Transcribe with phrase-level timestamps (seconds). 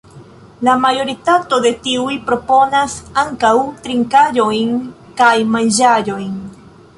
[0.67, 3.53] La majoritato de tiuj proponas ankaŭ
[3.85, 4.73] trinkaĵojn
[5.21, 6.35] kaj manĝaĵojn.